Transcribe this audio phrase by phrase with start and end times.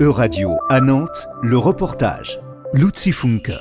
[0.00, 2.38] E-Radio à Nantes, le reportage.
[2.72, 3.52] Luzi Funke.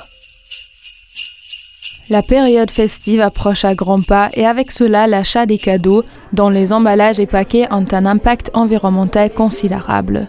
[2.09, 6.71] La période festive approche à grands pas et avec cela l'achat des cadeaux, dont les
[6.71, 10.27] emballages et paquets ont un impact environnemental considérable.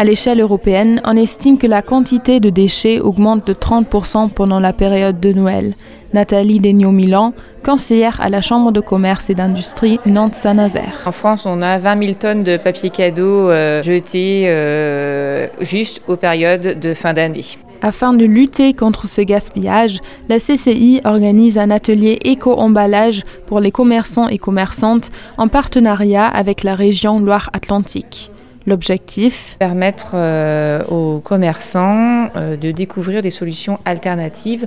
[0.00, 4.72] À l'échelle européenne, on estime que la quantité de déchets augmente de 30% pendant la
[4.72, 5.74] période de Noël.
[6.14, 7.32] Nathalie Degnaud-Milan,
[7.64, 11.02] conseillère à la Chambre de commerce et d'industrie Nantes-Saint-Nazaire.
[11.04, 16.14] En France, on a 20 000 tonnes de papier cadeau euh, jetés euh, juste aux
[16.14, 17.44] périodes de fin d'année.
[17.82, 24.28] Afin de lutter contre ce gaspillage, la CCI organise un atelier éco-emballage pour les commerçants
[24.28, 28.30] et commerçantes en partenariat avec la région Loire-Atlantique.
[28.68, 34.66] L'objectif Permettre euh, aux commerçants euh, de découvrir des solutions alternatives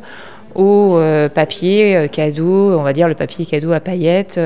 [0.56, 4.40] au euh, papier euh, cadeau, on va dire le papier cadeau à paillettes,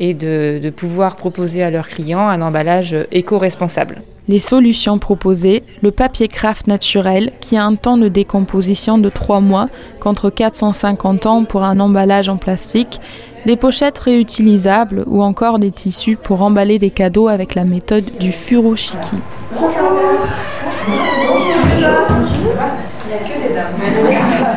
[0.00, 4.02] et de, de pouvoir proposer à leurs clients un emballage éco-responsable.
[4.28, 9.40] Les solutions proposées, le papier craft naturel qui a un temps de décomposition de 3
[9.40, 9.68] mois
[10.00, 13.00] contre 450 ans pour un emballage en plastique,
[13.46, 18.32] des pochettes réutilisables ou encore des tissus pour emballer des cadeaux avec la méthode du
[18.32, 19.16] furoshiki.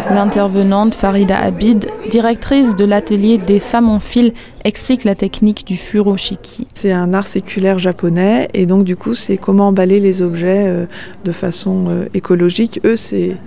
[0.10, 6.68] L'intervenante Farida Abid, directrice de l'atelier des femmes en fil, explique la technique du furoshiki.
[6.74, 10.86] C'est un art séculaire japonais et donc du coup c'est comment emballer les objets euh,
[11.26, 12.80] de façon euh, écologique.
[12.86, 13.38] Eux c'est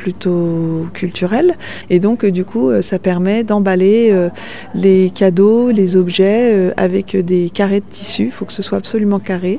[0.00, 1.56] plutôt culturel
[1.90, 4.14] et donc euh, du coup ça permet d'emballer
[4.74, 9.18] les cadeaux, les objets avec des carrés de tissu, il faut que ce soit absolument
[9.18, 9.58] carré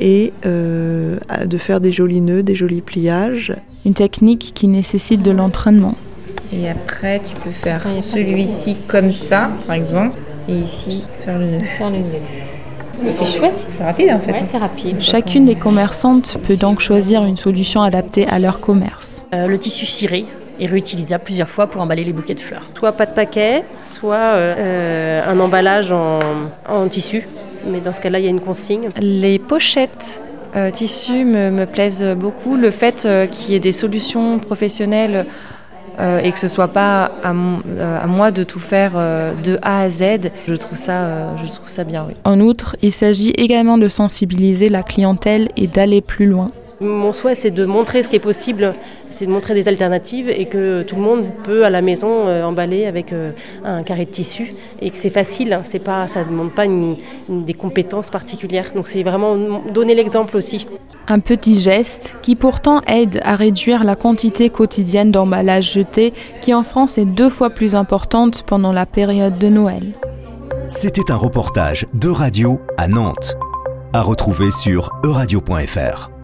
[0.00, 3.54] et euh, de faire des jolis nœuds, des jolis pliages.
[3.84, 5.94] Une technique qui nécessite de l'entraînement.
[6.52, 10.18] Et après, tu peux faire celui-ci comme ça, par exemple,
[10.48, 11.60] et ici, faire le nœud.
[11.78, 13.12] Faire le nœud.
[13.12, 14.32] C'est chouette, c'est rapide en fait.
[14.32, 15.00] Ouais, c'est rapide.
[15.00, 19.09] Chacune des commerçantes peut donc choisir une solution adaptée à leur commerce.
[19.32, 20.24] Euh, le tissu ciré
[20.60, 22.66] est réutilisable plusieurs fois pour emballer les bouquets de fleurs.
[22.78, 26.20] Soit pas de paquet, soit euh, un emballage en,
[26.68, 27.26] en tissu
[27.66, 28.90] mais dans ce cas-là, il y a une consigne.
[29.00, 30.22] Les pochettes
[30.56, 32.56] euh, tissus me, me, plaisent beaucoup.
[32.56, 35.26] Le fait euh, qu'il y ait des solutions professionnelles
[35.98, 39.90] euh, et que ce soit pas à, à, moi de tout faire de A à
[39.90, 42.06] Z, je trouve ça, je trouve ça bien.
[42.08, 42.14] Oui.
[42.24, 46.46] En outre, il s'agit également de sensibiliser la clientèle et d'aller plus loin.
[46.82, 48.74] Mon souhait, c'est de montrer ce qui est possible,
[49.10, 52.42] c'est de montrer des alternatives et que tout le monde peut à la maison euh,
[52.42, 53.32] emballer avec euh,
[53.64, 56.96] un carré de tissu et que c'est facile, c'est pas, ça ne demande pas une,
[57.28, 58.70] une, des compétences particulières.
[58.74, 59.36] Donc c'est vraiment
[59.74, 60.66] donner l'exemple aussi.
[61.06, 66.62] Un petit geste qui pourtant aide à réduire la quantité quotidienne d'emballage jeté qui en
[66.62, 69.92] France est deux fois plus importante pendant la période de Noël.
[70.66, 73.36] C'était un reportage de radio à Nantes,
[73.92, 76.19] à retrouver sur euradio.fr.